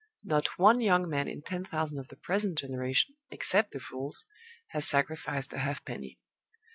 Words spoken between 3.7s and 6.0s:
the fools, has sacrificed a half